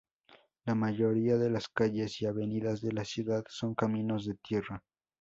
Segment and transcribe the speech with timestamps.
[0.65, 4.81] La mayoría de las calles y avenidas de la ciudad son caminos de tierra.